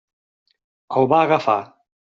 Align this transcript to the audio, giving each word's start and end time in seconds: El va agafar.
El 1.01 1.11
va 1.13 1.21
agafar. 1.27 1.61